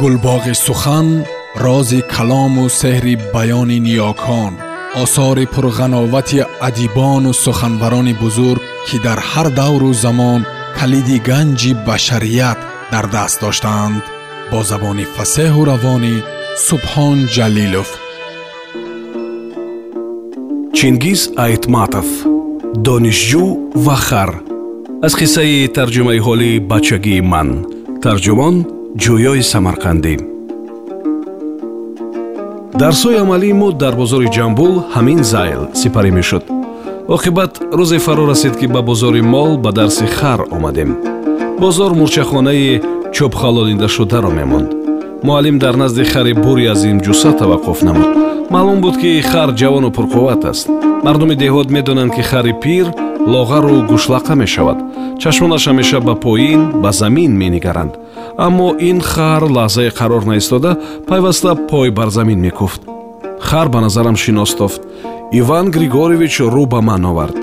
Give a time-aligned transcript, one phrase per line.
[0.00, 1.08] гулбоғи сухан
[1.64, 4.52] рози калому сеҳри баёни ниёкон
[5.02, 6.38] осори пурғановати
[6.68, 10.40] адибону суханбарони бузург ки дар ҳар давру замон
[10.78, 12.58] калиди ганҷи башарият
[12.92, 14.02] дар даст доштаанд
[14.50, 16.14] бо забони фасеҳу равонӣ
[16.66, 17.88] субҳон ҷалилов.
[20.76, 22.08] Чингиз айтматов
[22.86, 23.46] донишҷӯ
[23.84, 24.30] ва хар
[25.06, 27.48] аз қиссаи тарҷумаи ҳолии бачагии ман
[28.04, 28.56] тарҷумон
[28.98, 30.14] ҷӯёи самарқандӣ.
[32.80, 36.44] Дарсҳои амалии мо дар бозори ҷамбул ҳамин зайл сипарӣ мешуд.
[37.14, 40.90] Оқибат рӯзе фаро расид ки ба бозори мол ба дарси хар омадем.
[41.60, 42.82] Бозор мурчахонаи
[43.14, 44.70] чӯбхалолидашударо мемонд.
[45.22, 48.08] Муаллим дар назди хари бури азим ҷуса таваққуф намуд.
[48.50, 50.68] Маълум буд ки хар ҷавону пурқувват аст.
[51.04, 52.86] Мардуми деҳот медонанд ки хари пир
[53.26, 54.78] лоғару гӯшлақа мешавад.
[55.20, 57.92] Чашмонаш ҳамеша ба поин ба замин менигаранд.
[58.36, 62.82] Аммо ин хар лаҳзае қарор наистода пайваста пой бар замин мекуфт.
[63.40, 64.80] Хар ба назарам шиностофт
[65.32, 67.36] иван григорьевич рӯ ба ман овард.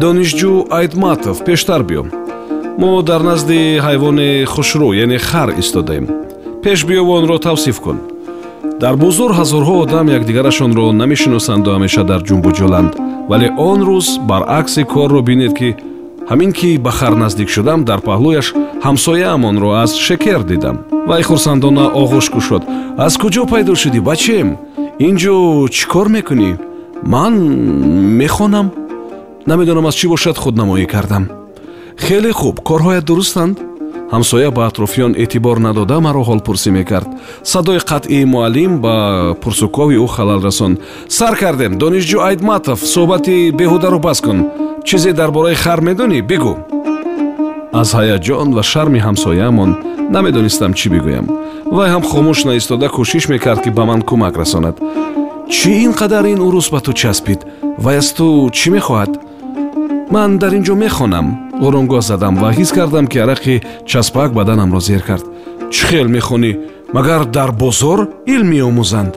[0.00, 2.04] Донишҷӯ айтматов пештар биё
[2.78, 6.06] мо дар назди ҳайвони хушрӯ яъне хар истодаем.
[6.62, 7.98] Пеш биёву онро тавсиф кун.
[8.80, 15.52] Дар бузур ҳазорҳо одам якдигарашонро намешиносанду ҳамеша дар ҷумбуҷӯланд вале он рӯз баръакси корро бинед
[15.58, 15.76] ки
[16.30, 18.46] ҳамин ки ба хар наздик шудам дар паҳлӯяш
[18.84, 20.76] ҳамсояам онро аз шекер дидам.
[21.08, 22.62] Вай хурсандона оғӯш кушод.
[23.06, 24.48] Аз куҷо пайдо шудӣ бачем?
[25.06, 25.34] Ин ҷо
[25.74, 26.50] чӣ кор мекунӣ?
[27.12, 27.34] Ман
[28.20, 28.66] мехонам?
[29.46, 31.24] Намедонам аз чӣ бошад худнамоӣ кардам.
[32.04, 33.56] Хеле хуб корҳоят дурустанд
[34.14, 37.08] ҳамсоя ба атрофиён эътибор надода маро ҳолпурсӣ мекард.
[37.42, 38.94] Садои қатъии муаллим ба
[39.42, 40.72] пурсукови ӯ халал расон.
[41.08, 44.38] Сар кардем донишҷӯ айдматов суҳбати беҳударо бас кун.
[44.84, 46.20] Чизе дар бораи хар медонӣ?
[46.30, 46.54] Бигӯ.
[47.80, 49.70] Аз ҳаяҷон ва шарми ҳамсояамон
[50.14, 51.26] намедонистам чӣ бигӯям.
[51.76, 54.76] Вай ҳам хомӯш наистода кӯшиш мекард ки ба ман кӯмак расонад.
[55.54, 57.40] Чӣ ин қадар ин урус ба ту часпид?
[57.84, 58.26] Вай аз ту
[58.58, 59.12] чӣ мехоҳад?
[60.14, 65.02] Ман дар ин ҷо мехонам оронгоҳ задам ва ҳис кардам ки арақи часпак баданамро зер
[65.08, 65.24] кард.
[65.74, 66.52] Чӣ хел мехонӣ?
[66.96, 69.12] Магар дар бозор илм меомӯзанд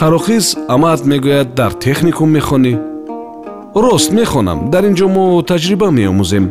[0.00, 2.74] қароқиз амаат мегӯяд дар техникум мехонӣ?
[3.74, 4.58] Рост мехонам.
[4.72, 6.46] Дар ин ҷо мо таҷриба меомӯзем.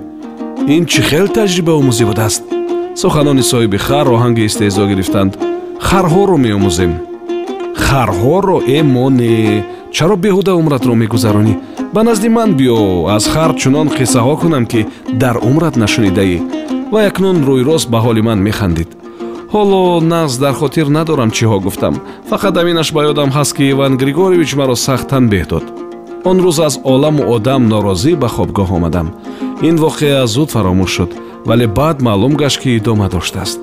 [0.75, 2.43] Ин чӣ хел таҷрибаомӯзӣ будааст?
[3.01, 5.31] Суханони соҳиби хар оҳанги истеҳзо гирифтанд.
[5.87, 7.14] Харҳоро меомӯзем
[7.75, 9.63] харҳоро э мо не
[9.95, 11.53] чаро беҳуда умратро мегузаронӣ?
[11.93, 13.07] Ба назди ман биё.
[13.15, 14.81] Аз хар чунон қиссаҳо кунам ки
[15.21, 16.37] дар умрат нашунидаӣ
[16.91, 18.89] ва акнун рӯйрост ба ҳоли ман механдид.
[19.53, 19.81] Ҳоло
[20.13, 21.95] нағз дар хотир надорам чиҳо гуфтам.
[22.29, 25.65] Фақат аминаш ба ёдам ҳаст ки иван григорьевич маро сахт танбеҳ дод.
[26.29, 29.07] Он рӯз аз оламу одам норозӣ ба хобгоҳ омадам.
[29.67, 31.11] Ин воқеа зуд фаромӯш шуд
[31.45, 33.59] вале баъд маълум гашт ки идома доштааст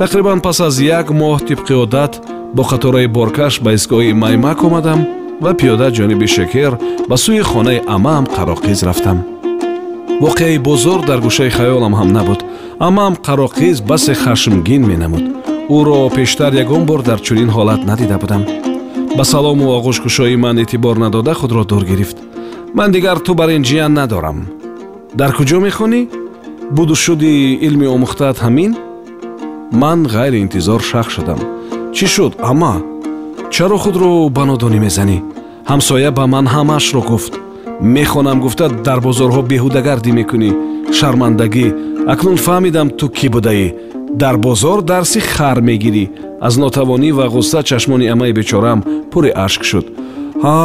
[0.00, 2.12] тақрибан пас аз як моҳ тибқи одат
[2.54, 5.00] бо қатораи боркаш ба истгоҳи маймак омадам
[5.40, 6.72] ва пиёда ҷониби шекер
[7.08, 9.18] ба сӯи хонаи амаам қароқиз рафтам.
[10.20, 12.40] Воқеаи бозор дар гӯшаи хаёлам ҳам набуд.
[12.78, 15.24] Амаам қароқиз басе хашмгин менамуд.
[15.76, 18.42] Ӯро пештар ягон бор дар чунин ҳолат надида будам.
[19.16, 22.18] Ба салому оғӯшкушоии ман эътибор надода худро дур гирифт.
[22.74, 24.38] Ман дигар ту бар ин ҷиян надорам.
[25.14, 26.08] Дар куҷо мехонӣ?
[26.70, 28.72] Буду шуди илми омӯхтаат ҳамин?
[29.72, 31.40] Ман ғайриинтизор шах шудам
[31.96, 32.74] чӣ шуд ама
[33.54, 35.18] чаро худро ба нодонӣ мезанӣ?
[35.70, 37.32] Ҳамсоя ба ман ҳамаашро гуфт.
[37.94, 40.50] Мехонам гуфта дар бозорҳо беҳудагардӣ мекунӣ.
[40.98, 41.66] Шармандагӣ.
[42.12, 43.68] Акнун фаҳмидам ту кӣ будаӣ?
[44.22, 46.04] Дар бозор дарси хар мегирӣ.
[46.46, 48.80] Аз нотавонӣ ва ғусса чашмони амаи бечораам
[49.10, 49.86] пури ашк шуд.
[50.44, 50.58] Ҳа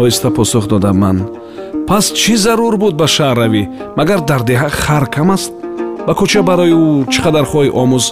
[0.00, 1.18] оҳиста посух додам ман.
[1.88, 3.62] Пас чӣ зарур буд ба шаҳр равӣ?
[3.98, 5.52] Магар дар деҳа хар кам аст?
[6.06, 8.06] Ба кӯча барои ӯ чӣ қадар хоҳӣ омӯз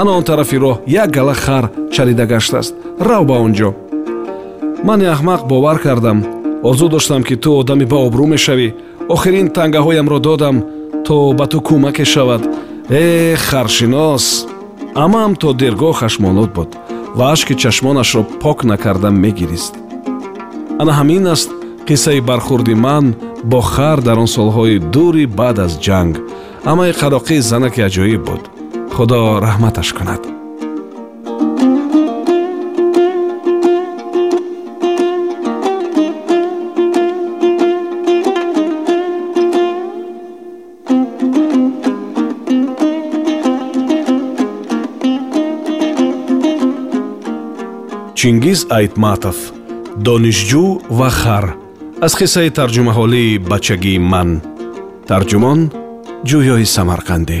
[0.00, 1.64] ана он тарафи роҳ як гала хар
[1.94, 3.70] чарида гаштааст рав ба он ҷо.
[4.84, 6.18] Мани аҳмақ бовар кардам.
[6.62, 8.68] Орзу доштам ки ту одами баобрӯ мешавӣ.
[9.14, 10.56] Охирин тангаҳоямро додам
[11.06, 12.42] то ба ту кӯмаке шавад
[12.90, 14.46] э харшинос!
[15.04, 16.70] Амаам то дергоҳ хашмонод буд
[17.18, 19.74] ва ашки чашмонашро пок накарда мегирист.
[20.80, 21.50] Ана ҳамин аст
[21.88, 23.06] қиссаи бархурди ман
[23.50, 26.14] бо хар дар он солҳои дури баъд аз ҷанг.
[26.70, 28.57] Амаи қароқии занаки аҷоиб буд
[28.98, 30.22] худо раҳматаш кунад.
[48.18, 49.38] Чингиз айтматов
[50.06, 50.66] донишҷӯ
[50.98, 51.46] ва хар
[52.06, 54.30] аз қиссаи тарҷумаҳолии бачагии ман.
[55.10, 55.60] Тарҷумон
[56.28, 57.40] ҷӯёи самарқандӣ